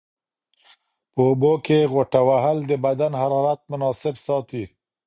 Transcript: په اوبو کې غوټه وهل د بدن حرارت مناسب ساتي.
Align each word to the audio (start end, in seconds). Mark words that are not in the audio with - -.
په 1.13 1.21
اوبو 1.29 1.53
کې 1.65 1.89
غوټه 1.91 2.21
وهل 2.29 2.57
د 2.65 2.71
بدن 2.85 3.11
حرارت 3.21 3.61
مناسب 3.71 4.15
ساتي. 4.25 4.63